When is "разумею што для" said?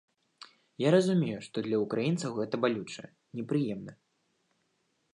0.95-1.77